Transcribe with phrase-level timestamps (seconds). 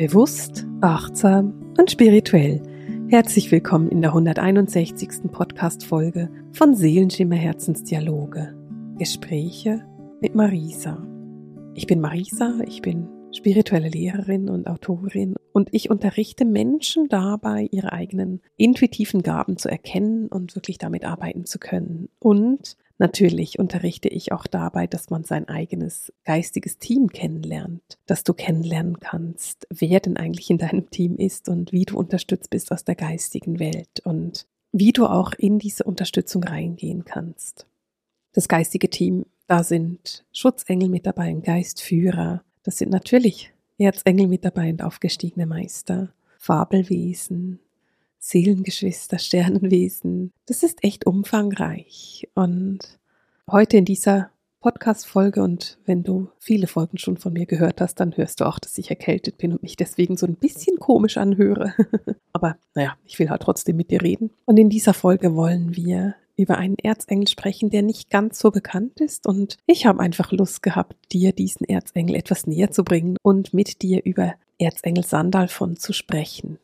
[0.00, 2.62] Bewusst, achtsam und spirituell.
[3.10, 5.30] Herzlich willkommen in der 161.
[5.30, 8.56] Podcast-Folge von Seelenschimmer Herzensdialoge.
[8.96, 9.84] Gespräche
[10.22, 11.06] mit Marisa.
[11.74, 17.92] Ich bin Marisa, ich bin spirituelle Lehrerin und Autorin und ich unterrichte Menschen dabei, ihre
[17.92, 22.08] eigenen intuitiven Gaben zu erkennen und wirklich damit arbeiten zu können.
[22.18, 28.34] Und natürlich unterrichte ich auch dabei, dass man sein eigenes geistiges Team kennenlernt, dass du
[28.34, 32.84] kennenlernen kannst, wer denn eigentlich in deinem Team ist und wie du unterstützt bist aus
[32.84, 37.66] der geistigen Welt und wie du auch in diese Unterstützung reingehen kannst.
[38.32, 44.44] Das geistige Team, da sind Schutzengel mit dabei, ein Geistführer, das sind natürlich Erzengel mit
[44.44, 47.58] dabei und aufgestiegene Meister, Fabelwesen,
[48.20, 50.32] Seelengeschwister, Sternenwesen.
[50.46, 52.28] Das ist echt umfangreich.
[52.34, 53.00] Und
[53.50, 58.14] heute in dieser Podcast-Folge und wenn du viele Folgen schon von mir gehört hast, dann
[58.16, 61.74] hörst du auch, dass ich erkältet bin und mich deswegen so ein bisschen komisch anhöre.
[62.34, 64.30] Aber naja, ich will halt trotzdem mit dir reden.
[64.44, 69.00] Und in dieser Folge wollen wir über einen Erzengel sprechen, der nicht ganz so bekannt
[69.00, 69.26] ist.
[69.26, 73.80] Und ich habe einfach Lust gehabt, dir diesen Erzengel etwas näher zu bringen und mit
[73.80, 76.58] dir über Erzengel Sandalfon zu sprechen.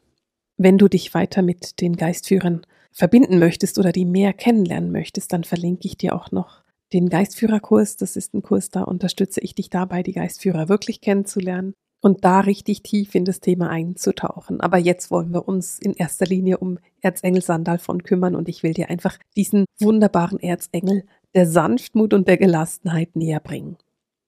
[0.57, 2.63] Wenn du dich weiter mit den Geistführern
[2.93, 7.97] verbinden möchtest oder die mehr kennenlernen möchtest, dann verlinke ich dir auch noch den Geistführerkurs.
[7.97, 12.41] Das ist ein Kurs, da unterstütze ich dich dabei, die Geistführer wirklich kennenzulernen und da
[12.41, 14.61] richtig tief in das Thema einzutauchen.
[14.61, 18.63] Aber jetzt wollen wir uns in erster Linie um Erzengel Sandal von kümmern und ich
[18.63, 21.05] will dir einfach diesen wunderbaren Erzengel
[21.35, 23.77] der Sanftmut und der Gelassenheit näher bringen.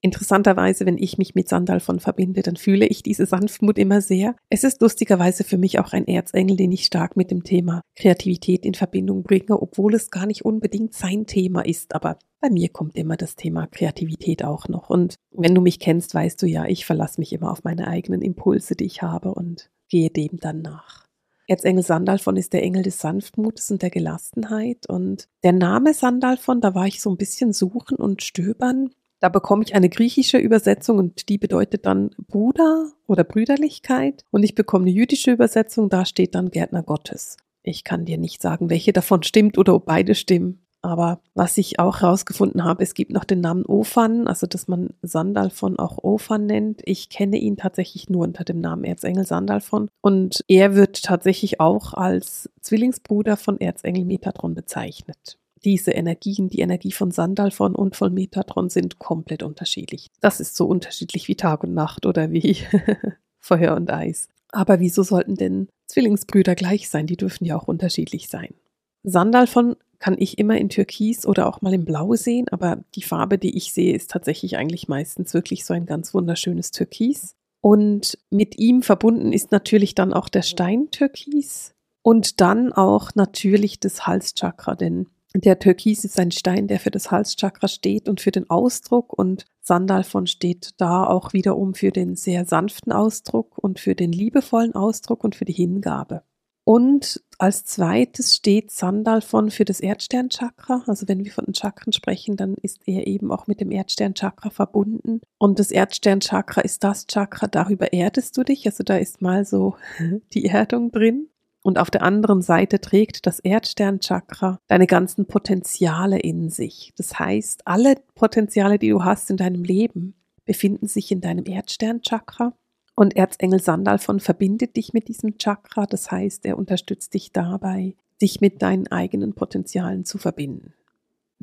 [0.01, 4.37] Interessanterweise, wenn ich mich mit Sandal von verbinde, dann fühle ich diese Sanftmut immer sehr.
[4.49, 8.65] Es ist lustigerweise für mich auch ein Erzengel, den ich stark mit dem Thema Kreativität
[8.65, 11.95] in Verbindung bringe, obwohl es gar nicht unbedingt sein Thema ist.
[11.97, 14.89] Aber bei mir kommt immer das Thema Kreativität auch noch.
[14.89, 18.23] Und wenn du mich kennst, weißt du ja, ich verlasse mich immer auf meine eigenen
[18.23, 21.09] Impulse, die ich habe und gehe dem dann nach.
[21.49, 24.87] Erzengel Sandalfon ist der Engel des Sanftmutes und der Gelassenheit.
[24.87, 28.91] Und der Name Sandalfon, da war ich so ein bisschen suchen und stöbern.
[29.21, 34.25] Da bekomme ich eine griechische Übersetzung und die bedeutet dann Bruder oder Brüderlichkeit.
[34.31, 37.37] Und ich bekomme eine jüdische Übersetzung, da steht dann Gärtner Gottes.
[37.63, 40.63] Ich kann dir nicht sagen, welche davon stimmt oder ob beide stimmen.
[40.81, 44.91] Aber was ich auch herausgefunden habe, es gibt noch den Namen Ophan, also dass man
[45.03, 46.83] Sandalfon auch Ophan nennt.
[46.85, 49.91] Ich kenne ihn tatsächlich nur unter dem Namen Erzengel Sandalfon.
[50.01, 56.93] Und er wird tatsächlich auch als Zwillingsbruder von Erzengel Metatron bezeichnet diese Energien, die Energie
[56.93, 60.09] von Sandalfon und von Metatron sind komplett unterschiedlich.
[60.21, 62.59] Das ist so unterschiedlich wie Tag und Nacht oder wie
[63.39, 64.29] Feuer und Eis.
[64.51, 67.07] Aber wieso sollten denn Zwillingsbrüder gleich sein?
[67.07, 68.55] Die dürfen ja auch unterschiedlich sein.
[69.03, 73.39] Sandalfon kann ich immer in Türkis oder auch mal in Blau sehen, aber die Farbe,
[73.39, 77.35] die ich sehe, ist tatsächlich eigentlich meistens wirklich so ein ganz wunderschönes Türkis.
[77.61, 83.81] Und mit ihm verbunden ist natürlich dann auch der Stein Türkis und dann auch natürlich
[83.81, 88.31] das Halschakra, denn der Türkis ist ein Stein, der für das Halschakra steht und für
[88.31, 93.95] den Ausdruck und Sandalfon steht da auch wiederum für den sehr sanften Ausdruck und für
[93.95, 96.23] den liebevollen Ausdruck und für die Hingabe.
[96.65, 100.83] Und als zweites steht Sandalfon für das Erdsternchakra.
[100.87, 104.51] Also wenn wir von den Chakren sprechen, dann ist er eben auch mit dem Erdsternchakra
[104.51, 105.23] verbunden.
[105.39, 108.67] Und das Erdsternchakra ist das Chakra, darüber erdest du dich.
[108.67, 109.77] Also da ist mal so
[110.35, 111.29] die Erdung drin.
[111.63, 116.93] Und auf der anderen Seite trägt das Erdsternchakra deine ganzen Potenziale in sich.
[116.97, 120.15] Das heißt, alle Potenziale, die du hast in deinem Leben,
[120.45, 122.55] befinden sich in deinem Erdsternchakra.
[122.95, 125.87] Und Erzengel Sandalfon verbindet dich mit diesem Chakra.
[125.87, 130.75] Das heißt, er unterstützt dich dabei, dich mit deinen eigenen Potenzialen zu verbinden.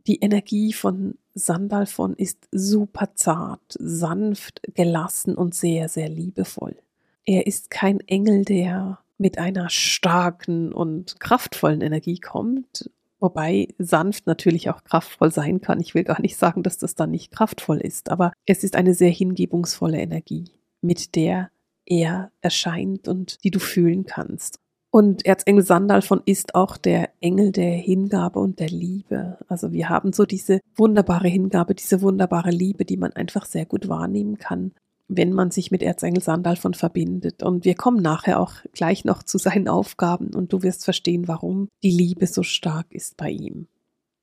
[0.08, 6.76] Die Energie von Sandalfon ist super zart, sanft, gelassen und sehr, sehr liebevoll.
[7.26, 12.90] Er ist kein Engel, der mit einer starken und kraftvollen Energie kommt,
[13.20, 15.80] wobei sanft natürlich auch kraftvoll sein kann.
[15.80, 18.94] Ich will gar nicht sagen, dass das dann nicht kraftvoll ist, aber es ist eine
[18.94, 20.46] sehr hingebungsvolle Energie,
[20.82, 21.50] mit der
[21.86, 24.60] er erscheint und die du fühlen kannst.
[24.92, 29.38] Und Erzengel Sandalfon ist auch der Engel der Hingabe und der Liebe.
[29.50, 33.90] Also wir haben so diese wunderbare Hingabe, diese wunderbare Liebe, die man einfach sehr gut
[33.90, 34.72] wahrnehmen kann
[35.08, 37.44] wenn man sich mit Erzengel Sandalfon verbindet.
[37.44, 41.70] Und wir kommen nachher auch gleich noch zu seinen Aufgaben und du wirst verstehen, warum
[41.84, 43.68] die Liebe so stark ist bei ihm.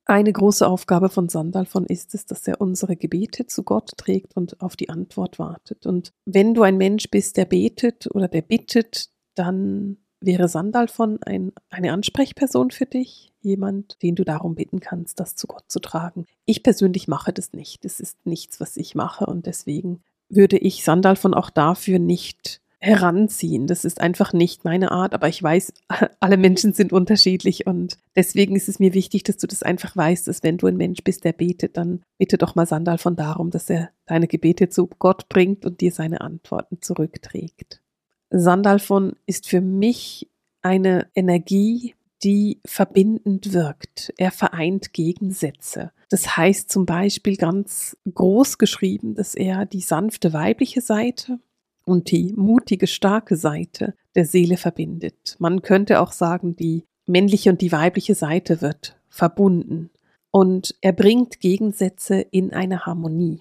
[0.05, 4.59] Eine große Aufgabe von Sandalfon ist es, dass er unsere Gebete zu Gott trägt und
[4.61, 5.85] auf die Antwort wartet.
[5.85, 11.53] Und wenn du ein Mensch bist, der betet oder der bittet, dann wäre Sandalfon ein,
[11.69, 16.25] eine Ansprechperson für dich, jemand, den du darum bitten kannst, das zu Gott zu tragen.
[16.45, 17.85] Ich persönlich mache das nicht.
[17.85, 20.01] Das ist nichts, was ich mache und deswegen
[20.35, 23.65] würde ich Sandalfon auch dafür nicht heranziehen.
[23.65, 25.73] Das ist einfach nicht meine Art, aber ich weiß,
[26.19, 30.27] alle Menschen sind unterschiedlich und deswegen ist es mir wichtig, dass du das einfach weißt,
[30.27, 33.51] dass wenn du ein Mensch bist, der betet, dann bitte doch mal Sandal von darum,
[33.51, 37.81] dass er deine Gebete zu Gott bringt und dir seine Antworten zurückträgt.
[38.29, 40.29] Sandal von ist für mich
[40.61, 44.13] eine Energie, die verbindend wirkt.
[44.17, 45.91] Er vereint Gegensätze.
[46.09, 51.39] Das heißt zum Beispiel ganz groß geschrieben, dass er die sanfte weibliche Seite
[51.85, 55.35] und die mutige, starke Seite der Seele verbindet.
[55.39, 59.89] Man könnte auch sagen, die männliche und die weibliche Seite wird verbunden.
[60.31, 63.39] Und er bringt Gegensätze in eine Harmonie.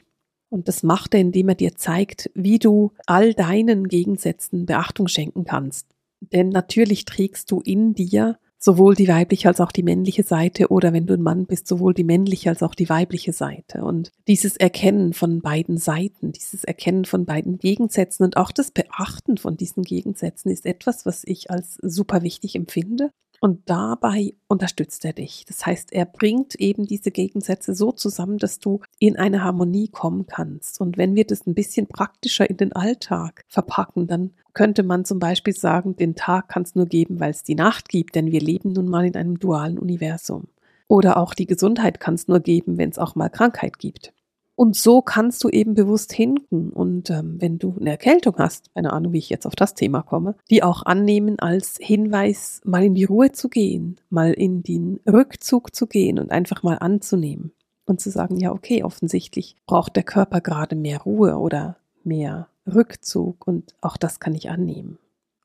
[0.50, 5.44] Und das macht er, indem er dir zeigt, wie du all deinen Gegensätzen Beachtung schenken
[5.44, 5.87] kannst.
[6.20, 10.93] Denn natürlich trägst du in dir sowohl die weibliche als auch die männliche Seite oder
[10.93, 13.82] wenn du ein Mann bist, sowohl die männliche als auch die weibliche Seite.
[13.85, 19.37] Und dieses Erkennen von beiden Seiten, dieses Erkennen von beiden Gegensätzen und auch das Beachten
[19.37, 23.11] von diesen Gegensätzen ist etwas, was ich als super wichtig empfinde.
[23.44, 25.44] Und dabei unterstützt er dich.
[25.49, 30.27] Das heißt, er bringt eben diese Gegensätze so zusammen, dass du in eine Harmonie kommen
[30.29, 30.81] kannst.
[30.81, 35.19] Und wenn wir das ein bisschen praktischer in den Alltag verpacken, dann könnte man zum
[35.19, 38.41] Beispiel sagen, den Tag kann es nur geben, weil es die Nacht gibt, denn wir
[38.41, 40.47] leben nun mal in einem dualen Universum.
[40.87, 44.12] Oder auch die Gesundheit kann es nur geben, wenn es auch mal Krankheit gibt.
[44.55, 46.71] Und so kannst du eben bewusst hinken.
[46.71, 50.03] Und ähm, wenn du eine Erkältung hast, keine Ahnung, wie ich jetzt auf das Thema
[50.03, 55.01] komme, die auch annehmen als Hinweis, mal in die Ruhe zu gehen, mal in den
[55.11, 57.53] Rückzug zu gehen und einfach mal anzunehmen.
[57.85, 63.47] Und zu sagen, ja, okay, offensichtlich braucht der Körper gerade mehr Ruhe oder mehr Rückzug
[63.47, 64.99] und auch das kann ich annehmen.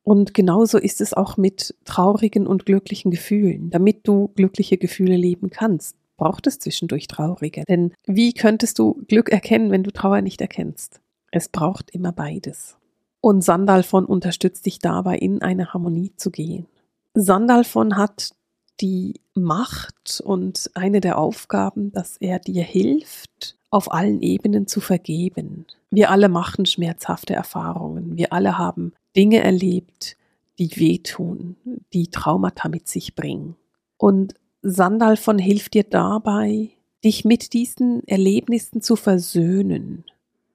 [0.03, 3.69] Und genauso ist es auch mit traurigen und glücklichen Gefühlen.
[3.71, 7.63] Damit du glückliche Gefühle leben kannst, braucht es zwischendurch traurige.
[7.67, 10.99] Denn wie könntest du Glück erkennen, wenn du Trauer nicht erkennst?
[11.31, 12.77] Es braucht immer beides.
[13.21, 16.67] Und Sandalfon unterstützt dich dabei, in eine Harmonie zu gehen.
[17.13, 18.31] Sandalfon hat
[18.79, 25.65] die Macht und eine der Aufgaben, dass er dir hilft, auf allen Ebenen zu vergeben.
[25.89, 28.17] Wir alle machen schmerzhafte Erfahrungen.
[28.17, 30.15] Wir alle haben Dinge erlebt,
[30.59, 31.57] die wehtun,
[31.93, 33.55] die Traumata mit sich bringen.
[33.97, 34.35] Und
[34.69, 36.71] Sandal von hilft dir dabei,
[37.01, 40.03] dich mit diesen Erlebnissen zu versöhnen.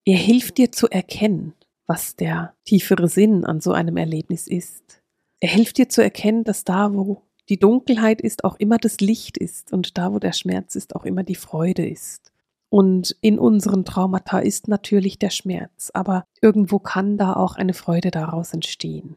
[0.05, 1.55] Er hilft dir zu erkennen,
[1.87, 5.01] was der tiefere Sinn an so einem Erlebnis ist.
[5.41, 9.39] Er hilft dir zu erkennen, dass da, wo die Dunkelheit ist, auch immer das Licht
[9.39, 12.33] ist und da, wo der Schmerz ist, auch immer die Freude ist.
[12.69, 18.11] Und in unseren Traumata ist natürlich der Schmerz, aber irgendwo kann da auch eine Freude
[18.11, 19.17] daraus entstehen.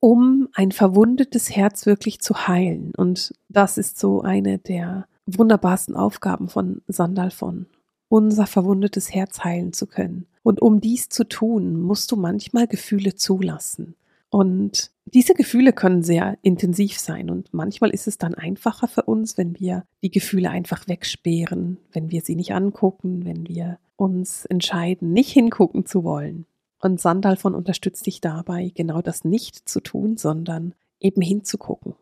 [0.00, 6.48] Um ein verwundetes Herz wirklich zu heilen, und das ist so eine der wunderbarsten Aufgaben
[6.48, 7.66] von Sandalfon,
[8.08, 10.26] unser verwundetes Herz heilen zu können.
[10.42, 13.96] Und um dies zu tun, musst du manchmal Gefühle zulassen.
[14.30, 19.38] Und diese Gefühle können sehr intensiv sein und manchmal ist es dann einfacher für uns,
[19.38, 25.12] wenn wir die Gefühle einfach wegsperren, wenn wir sie nicht angucken, wenn wir uns entscheiden,
[25.12, 26.44] nicht hingucken zu wollen.
[26.80, 31.94] Und Sandalfon unterstützt dich dabei, genau das nicht zu tun, sondern eben hinzugucken.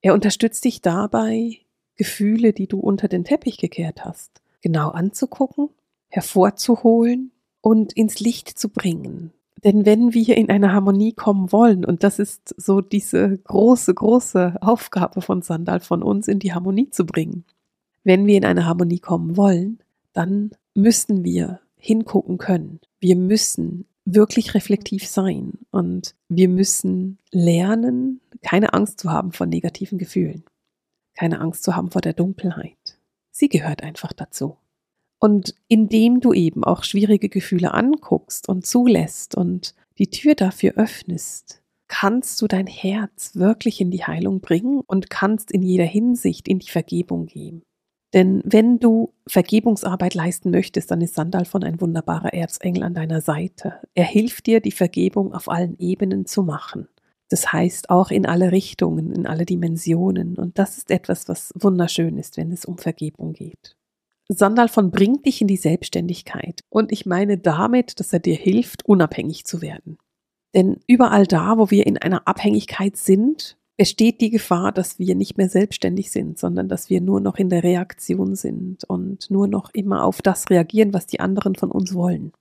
[0.00, 1.58] Er unterstützt dich dabei,
[1.96, 5.68] Gefühle, die du unter den Teppich gekehrt hast, genau anzugucken,
[6.08, 9.32] hervorzuholen und ins Licht zu bringen,
[9.64, 14.58] denn wenn wir in eine Harmonie kommen wollen, und das ist so diese große, große
[14.60, 17.44] Aufgabe von Sandal, von uns in die Harmonie zu bringen,
[18.04, 19.78] wenn wir in eine Harmonie kommen wollen,
[20.12, 22.80] dann müssen wir hingucken können.
[23.00, 29.98] Wir müssen wirklich reflektiv sein und wir müssen lernen, keine Angst zu haben vor negativen
[29.98, 30.44] Gefühlen,
[31.16, 32.98] keine Angst zu haben vor der Dunkelheit.
[33.30, 34.56] Sie gehört einfach dazu.
[35.18, 41.62] Und indem du eben auch schwierige Gefühle anguckst und zulässt und die Tür dafür öffnest,
[41.88, 46.58] kannst du dein Herz wirklich in die Heilung bringen und kannst in jeder Hinsicht in
[46.58, 47.62] die Vergebung gehen.
[48.14, 53.20] Denn wenn du Vergebungsarbeit leisten möchtest, dann ist Sandal von ein wunderbarer Erzengel an deiner
[53.20, 53.80] Seite.
[53.94, 56.88] Er hilft dir, die Vergebung auf allen Ebenen zu machen.
[57.28, 60.36] Das heißt auch in alle Richtungen, in alle Dimensionen.
[60.36, 63.76] Und das ist etwas, was wunderschön ist, wenn es um Vergebung geht.
[64.28, 66.60] Sandal von bringt dich in die Selbstständigkeit.
[66.68, 69.98] Und ich meine damit, dass er dir hilft, unabhängig zu werden.
[70.54, 75.36] Denn überall da, wo wir in einer Abhängigkeit sind, besteht die Gefahr, dass wir nicht
[75.36, 79.70] mehr selbstständig sind, sondern dass wir nur noch in der Reaktion sind und nur noch
[79.74, 82.32] immer auf das reagieren, was die anderen von uns wollen.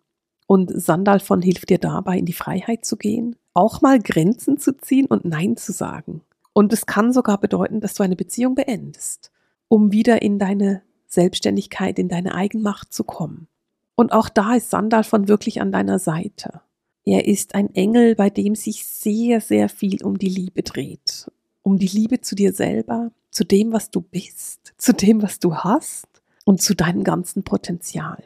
[0.45, 4.77] Und Sandal von hilft dir dabei, in die Freiheit zu gehen, auch mal Grenzen zu
[4.77, 6.21] ziehen und Nein zu sagen.
[6.53, 9.31] Und es kann sogar bedeuten, dass du eine Beziehung beendest,
[9.67, 13.47] um wieder in deine Selbstständigkeit, in deine Eigenmacht zu kommen.
[13.95, 16.61] Und auch da ist Sandal von wirklich an deiner Seite.
[17.05, 21.29] Er ist ein Engel, bei dem sich sehr, sehr viel um die Liebe dreht.
[21.61, 25.55] Um die Liebe zu dir selber, zu dem, was du bist, zu dem, was du
[25.55, 26.07] hast
[26.45, 28.23] und zu deinem ganzen Potenzial.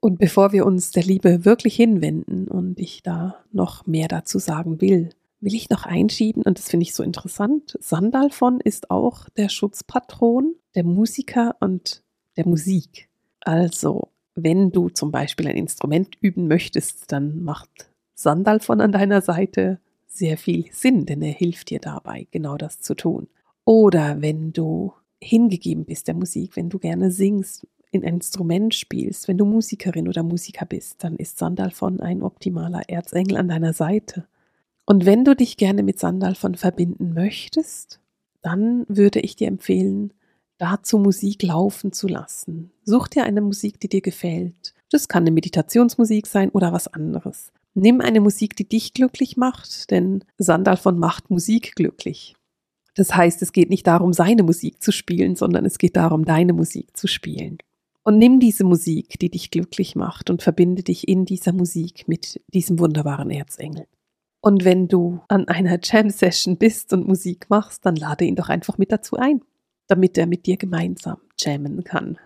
[0.00, 4.80] Und bevor wir uns der Liebe wirklich hinwenden und ich da noch mehr dazu sagen
[4.80, 9.48] will, will ich noch einschieben, und das finde ich so interessant, Sandalfon ist auch der
[9.48, 12.02] Schutzpatron der Musiker und
[12.36, 13.08] der Musik.
[13.40, 19.78] Also, wenn du zum Beispiel ein Instrument üben möchtest, dann macht Sandalfon an deiner Seite
[20.06, 23.28] sehr viel Sinn, denn er hilft dir dabei, genau das zu tun.
[23.64, 29.28] Oder wenn du hingegeben bist der Musik, wenn du gerne singst, in ein Instrument spielst,
[29.28, 34.26] wenn du Musikerin oder Musiker bist, dann ist Sandalfon ein optimaler Erzengel an deiner Seite.
[34.86, 38.00] Und wenn du dich gerne mit Sandalfon verbinden möchtest,
[38.40, 40.12] dann würde ich dir empfehlen,
[40.58, 42.72] dazu Musik laufen zu lassen.
[42.84, 44.74] Such dir eine Musik, die dir gefällt.
[44.90, 47.52] Das kann eine Meditationsmusik sein oder was anderes.
[47.74, 52.34] Nimm eine Musik, die dich glücklich macht, denn Sandalfon macht Musik glücklich.
[52.94, 56.52] Das heißt, es geht nicht darum, seine Musik zu spielen, sondern es geht darum, deine
[56.52, 57.58] Musik zu spielen.
[58.04, 62.42] Und nimm diese Musik, die dich glücklich macht, und verbinde dich in dieser Musik mit
[62.52, 63.86] diesem wunderbaren Erzengel.
[64.40, 68.76] Und wenn du an einer Jam-Session bist und Musik machst, dann lade ihn doch einfach
[68.76, 69.40] mit dazu ein,
[69.86, 72.18] damit er mit dir gemeinsam jammen kann.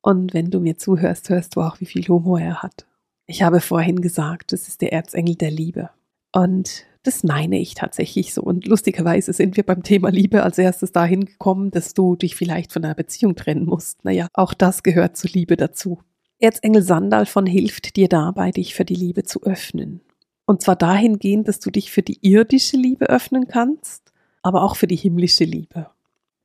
[0.00, 2.86] Und wenn du mir zuhörst, hörst du auch, wie viel Humor er hat.
[3.26, 5.90] Ich habe vorhin gesagt, es ist der Erzengel der Liebe.
[6.32, 8.42] Und das meine ich tatsächlich so.
[8.42, 12.72] Und lustigerweise sind wir beim Thema Liebe als erstes dahin gekommen, dass du dich vielleicht
[12.72, 14.04] von einer Beziehung trennen musst.
[14.04, 16.00] Naja, auch das gehört zur Liebe dazu.
[16.38, 20.00] Erzengel Sandal von hilft dir dabei, dich für die Liebe zu öffnen.
[20.44, 24.86] Und zwar dahingehend, dass du dich für die irdische Liebe öffnen kannst, aber auch für
[24.86, 25.90] die himmlische Liebe.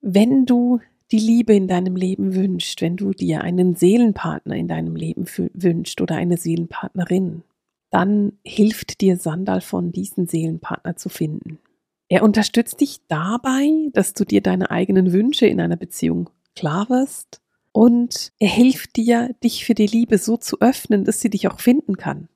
[0.01, 0.79] Wenn du
[1.11, 6.01] die Liebe in deinem Leben wünscht, wenn du dir einen Seelenpartner in deinem Leben wünscht
[6.01, 7.43] oder eine Seelenpartnerin,
[7.89, 11.59] dann hilft dir Sandal von diesen Seelenpartner zu finden.
[12.07, 17.41] Er unterstützt dich dabei, dass du dir deine eigenen Wünsche in einer Beziehung klar wirst
[17.71, 21.59] und er hilft dir, dich für die Liebe so zu öffnen, dass sie dich auch
[21.59, 22.27] finden kann.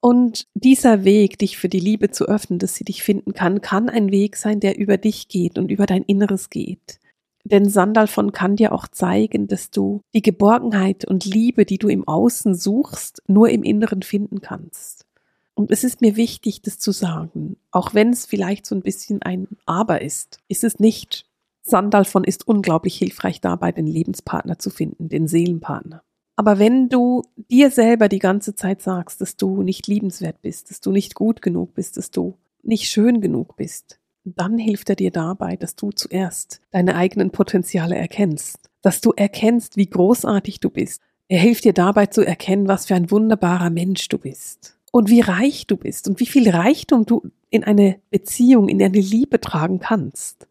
[0.00, 3.88] Und dieser Weg, dich für die Liebe zu öffnen, dass sie dich finden kann, kann
[3.88, 7.00] ein Weg sein, der über dich geht und über dein Inneres geht.
[7.50, 11.88] Denn Sandal von kann dir auch zeigen, dass du die Geborgenheit und Liebe, die du
[11.88, 15.06] im Außen suchst, nur im Inneren finden kannst.
[15.54, 19.22] Und es ist mir wichtig, das zu sagen, auch wenn es vielleicht so ein bisschen
[19.22, 21.26] ein Aber ist, ist es nicht.
[21.62, 26.02] Sandal von ist unglaublich hilfreich dabei, den Lebenspartner zu finden, den Seelenpartner.
[26.36, 30.80] Aber wenn du dir selber die ganze Zeit sagst, dass du nicht liebenswert bist, dass
[30.80, 35.10] du nicht gut genug bist, dass du nicht schön genug bist, dann hilft er dir
[35.10, 41.00] dabei, dass du zuerst deine eigenen Potenziale erkennst, dass du erkennst, wie großartig du bist.
[41.28, 45.20] Er hilft dir dabei zu erkennen, was für ein wunderbarer Mensch du bist und wie
[45.20, 49.78] reich du bist und wie viel Reichtum du in eine Beziehung, in eine Liebe tragen
[49.78, 50.46] kannst.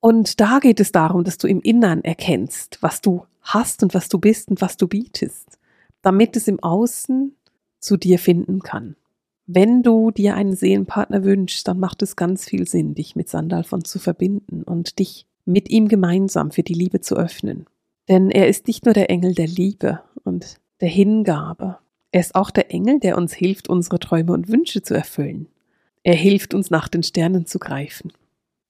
[0.00, 4.08] Und da geht es darum, dass du im Innern erkennst, was du hast und was
[4.08, 5.58] du bist und was du bietest,
[6.02, 7.36] damit es im Außen
[7.78, 8.96] zu dir finden kann.
[9.54, 13.84] Wenn du dir einen Seelenpartner wünschst, dann macht es ganz viel Sinn, dich mit Sandalfon
[13.84, 17.66] zu verbinden und dich mit ihm gemeinsam für die Liebe zu öffnen.
[18.08, 21.76] Denn er ist nicht nur der Engel der Liebe und der Hingabe,
[22.12, 25.48] er ist auch der Engel, der uns hilft, unsere Träume und Wünsche zu erfüllen.
[26.02, 28.10] Er hilft uns nach den Sternen zu greifen.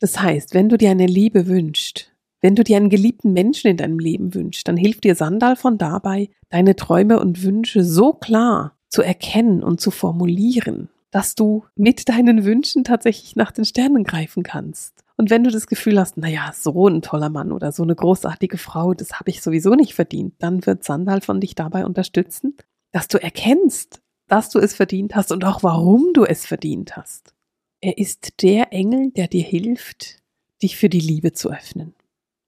[0.00, 3.76] Das heißt, wenn du dir eine Liebe wünschst, wenn du dir einen geliebten Menschen in
[3.76, 8.76] deinem Leben wünschst, dann hilft dir Sandal von dabei, deine Träume und Wünsche so klar
[8.92, 14.42] zu erkennen und zu formulieren, dass du mit deinen Wünschen tatsächlich nach den Sternen greifen
[14.42, 15.02] kannst.
[15.16, 18.58] Und wenn du das Gefühl hast, naja, so ein toller Mann oder so eine großartige
[18.58, 22.54] Frau, das habe ich sowieso nicht verdient, dann wird Sandal von dich dabei unterstützen,
[22.92, 27.34] dass du erkennst, dass du es verdient hast und auch warum du es verdient hast.
[27.80, 30.18] Er ist der Engel, der dir hilft,
[30.62, 31.94] dich für die Liebe zu öffnen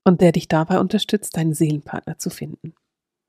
[0.04, 2.74] und der dich dabei unterstützt, deinen Seelenpartner zu finden.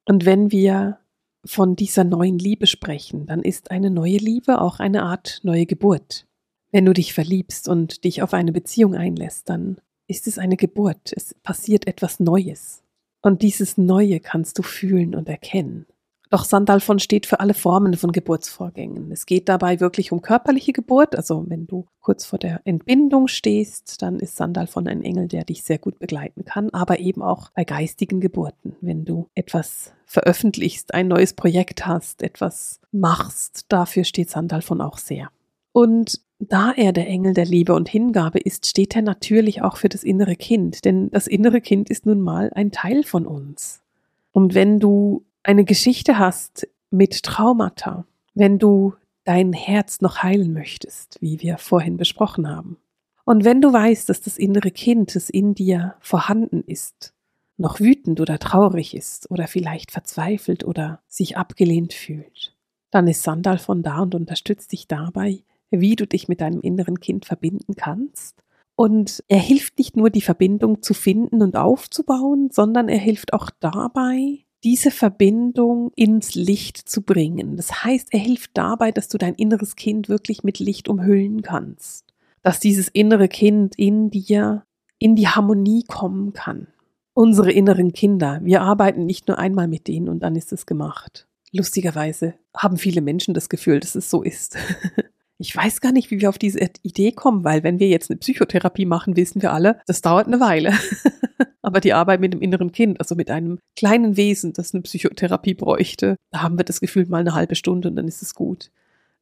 [0.06, 1.00] Und wenn wir
[1.46, 6.28] von dieser neuen Liebe sprechen, dann ist eine neue Liebe auch eine Art neue Geburt.
[6.72, 11.14] Wenn du dich verliebst und dich auf eine Beziehung einlässt, dann ist es eine Geburt,
[11.16, 12.84] es passiert etwas Neues.
[13.22, 15.86] Und dieses Neue kannst du fühlen und erkennen.
[16.36, 19.10] Doch Sandalfon steht für alle Formen von Geburtsvorgängen.
[19.10, 21.16] Es geht dabei wirklich um körperliche Geburt.
[21.16, 25.64] Also wenn du kurz vor der Entbindung stehst, dann ist Sandalfon ein Engel, der dich
[25.64, 28.76] sehr gut begleiten kann, aber eben auch bei geistigen Geburten.
[28.82, 35.30] Wenn du etwas veröffentlichst, ein neues Projekt hast, etwas machst, dafür steht Sandalfon auch sehr.
[35.72, 39.88] Und da er der Engel der Liebe und Hingabe ist, steht er natürlich auch für
[39.88, 43.84] das innere Kind, denn das innere Kind ist nun mal ein Teil von uns.
[44.34, 51.18] Und wenn du eine Geschichte hast mit Traumata, wenn du dein Herz noch heilen möchtest,
[51.22, 52.78] wie wir vorhin besprochen haben.
[53.26, 57.14] Und wenn du weißt, dass das innere Kind, das in dir vorhanden ist,
[57.58, 62.56] noch wütend oder traurig ist oder vielleicht verzweifelt oder sich abgelehnt fühlt,
[62.90, 67.00] dann ist Sandal von da und unterstützt dich dabei, wie du dich mit deinem inneren
[67.00, 68.44] Kind verbinden kannst.
[68.76, 73.50] Und er hilft nicht nur, die Verbindung zu finden und aufzubauen, sondern er hilft auch
[73.60, 77.56] dabei, diese Verbindung ins Licht zu bringen.
[77.56, 82.04] Das heißt, er hilft dabei, dass du dein inneres Kind wirklich mit Licht umhüllen kannst.
[82.42, 84.66] Dass dieses innere Kind in dir
[84.98, 86.68] in die Harmonie kommen kann.
[87.14, 91.28] Unsere inneren Kinder, wir arbeiten nicht nur einmal mit denen und dann ist es gemacht.
[91.52, 94.58] Lustigerweise haben viele Menschen das Gefühl, dass es so ist.
[95.38, 98.18] Ich weiß gar nicht, wie wir auf diese Idee kommen, weil wenn wir jetzt eine
[98.20, 100.74] Psychotherapie machen, wissen wir alle, das dauert eine Weile.
[101.62, 105.56] Aber die Arbeit mit dem inneren Kind, also mit einem kleinen Wesen, das eine Psychotherapie
[105.56, 108.72] bräuchte, da haben wir das Gefühl mal eine halbe Stunde und dann ist es gut.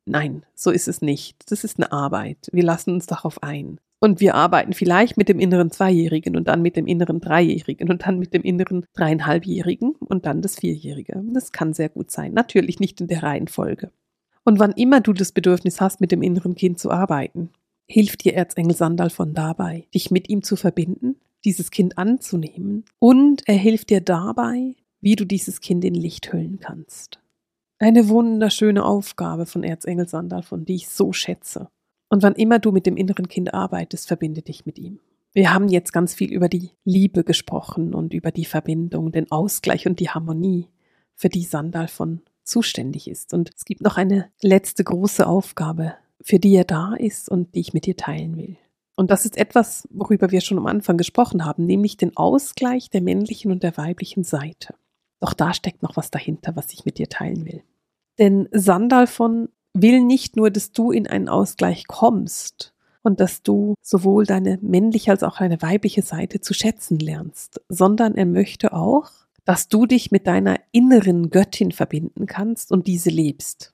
[0.05, 1.49] Nein, so ist es nicht.
[1.49, 2.49] Das ist eine Arbeit.
[2.51, 3.79] Wir lassen uns darauf ein.
[4.01, 8.05] Und wir arbeiten vielleicht mit dem inneren Zweijährigen und dann mit dem inneren Dreijährigen und
[8.05, 11.23] dann mit dem inneren Dreieinhalbjährigen und dann das Vierjährige.
[11.31, 12.33] Das kann sehr gut sein.
[12.33, 13.91] Natürlich nicht in der Reihenfolge.
[14.43, 17.49] Und wann immer du das Bedürfnis hast, mit dem inneren Kind zu arbeiten,
[17.87, 23.55] hilft dir Erzengel Sandalfon dabei, dich mit ihm zu verbinden, dieses Kind anzunehmen und er
[23.55, 27.19] hilft dir dabei, wie du dieses Kind in Licht hüllen kannst.
[27.79, 31.67] Eine wunderschöne Aufgabe von Erzengel Sandalfon, die ich so schätze.
[32.09, 34.99] Und wann immer du mit dem inneren Kind arbeitest, verbinde dich mit ihm.
[35.33, 39.87] Wir haben jetzt ganz viel über die Liebe gesprochen und über die Verbindung, den Ausgleich
[39.87, 40.69] und die Harmonie,
[41.15, 43.33] für die Sandalfon zuständig ist.
[43.33, 47.59] Und es gibt noch eine letzte große Aufgabe, für die er da ist und die
[47.59, 48.57] ich mit dir teilen will.
[48.95, 53.01] Und das ist etwas, worüber wir schon am Anfang gesprochen haben, nämlich den Ausgleich der
[53.01, 54.75] männlichen und der weiblichen Seite.
[55.19, 57.63] Doch da steckt noch was dahinter, was ich mit dir teilen will.
[58.19, 64.25] Denn Sandalfon will nicht nur, dass du in einen Ausgleich kommst und dass du sowohl
[64.25, 69.11] deine männliche als auch deine weibliche Seite zu schätzen lernst, sondern er möchte auch,
[69.45, 73.73] dass du dich mit deiner inneren Göttin verbinden kannst und diese lebst.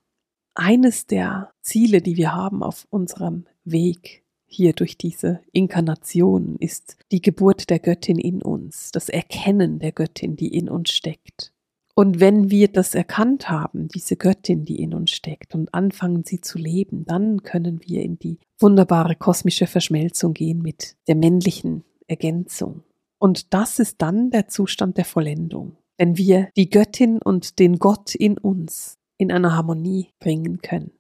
[0.56, 7.22] Eines der Ziele, die wir haben auf unserem Weg hier durch diese Inkarnation, ist die
[7.22, 11.54] Geburt der Göttin in uns, das Erkennen der Göttin, die in uns steckt.
[11.94, 16.40] Und wenn wir das erkannt haben, diese Göttin, die in uns steckt, und anfangen sie
[16.40, 22.84] zu leben, dann können wir in die wunderbare kosmische Verschmelzung gehen mit der männlichen Ergänzung.
[23.20, 28.16] Und das ist dann der Zustand der Vollendung, wenn wir die Göttin und den Gott
[28.16, 30.92] in uns in eine Harmonie bringen können.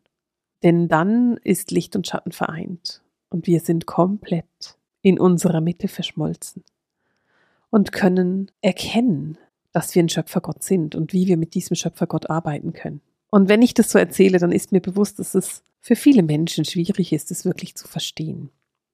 [0.61, 6.63] Denn dann ist Licht und Schatten vereint und wir sind komplett in unserer Mitte verschmolzen
[7.69, 9.37] und können erkennen,
[9.71, 13.01] dass wir ein Schöpfergott sind und wie wir mit diesem Schöpfergott arbeiten können.
[13.31, 16.65] Und wenn ich das so erzähle, dann ist mir bewusst, dass es für viele Menschen
[16.65, 18.49] schwierig ist, es wirklich zu verstehen.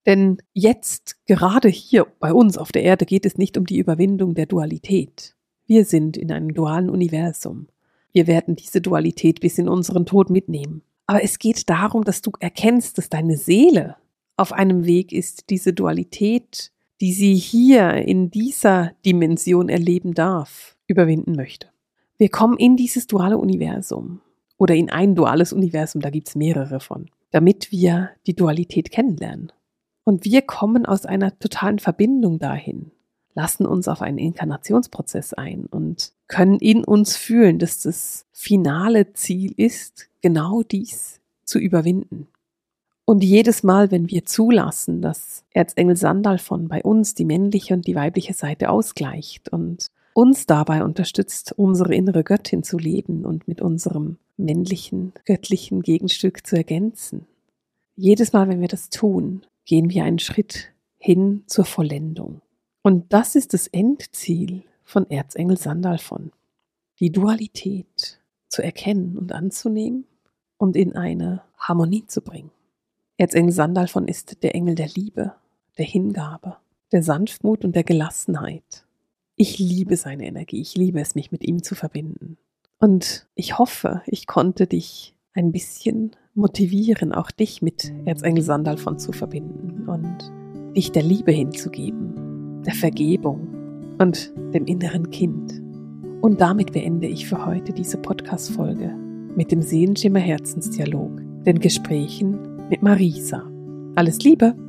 [0.06, 4.36] Denn jetzt, gerade hier bei uns auf der Erde, geht es nicht um die Überwindung
[4.36, 5.36] der Dualität.
[5.66, 7.68] Wir sind in einem dualen Universum.
[8.12, 10.84] Wir werden diese Dualität bis in unseren Tod mitnehmen.
[11.08, 13.96] Aber es geht darum, dass du erkennst, dass deine Seele
[14.38, 21.36] auf einem Weg ist, diese Dualität, die sie hier in dieser Dimension erleben darf, überwinden
[21.36, 21.70] möchte.
[22.18, 24.22] Wir kommen in dieses duale Universum
[24.58, 29.52] oder in ein duales Universum, da gibt es mehrere von, damit wir die Dualität kennenlernen.
[30.06, 32.92] Und wir kommen aus einer totalen Verbindung dahin,
[33.34, 39.54] lassen uns auf einen Inkarnationsprozess ein und können in uns fühlen, dass das finale Ziel
[39.58, 42.28] ist, genau dies zu überwinden.
[43.04, 47.86] Und jedes Mal, wenn wir zulassen, dass Erzengel Sandal von bei uns die männliche und
[47.88, 53.62] die weibliche Seite ausgleicht und uns dabei unterstützt, unsere innere Göttin zu leben und mit
[53.62, 57.26] unserem männlichen, göttlichen Gegenstück zu ergänzen.
[57.96, 62.42] Jedes Mal, wenn wir das tun, gehen wir einen Schritt hin zur Vollendung.
[62.82, 66.32] Und das ist das Endziel von Erzengel Sandalfon.
[67.00, 70.06] Die Dualität zu erkennen und anzunehmen
[70.58, 72.52] und in eine Harmonie zu bringen.
[73.18, 75.36] Erzengel Sandalfon ist der Engel der Liebe,
[75.78, 76.58] der Hingabe,
[76.92, 78.86] der Sanftmut und der Gelassenheit.
[79.36, 82.38] Ich liebe seine Energie, ich liebe es, mich mit ihm zu verbinden.
[82.78, 89.12] Und ich hoffe, ich konnte dich ein bisschen motivieren, auch dich mit Erzengel Sandalfon zu
[89.12, 93.48] verbinden und dich der Liebe hinzugeben, der Vergebung
[93.98, 95.62] und dem inneren Kind.
[96.22, 98.94] Und damit beende ich für heute diese Podcast-Folge
[99.36, 103.44] mit dem Seelenschimmer Herzensdialog, den Gesprächen mit Marisa.
[103.96, 104.65] Alles Liebe!